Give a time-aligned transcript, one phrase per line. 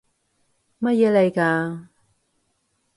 [0.79, 1.87] 乜嘢嚟㗎？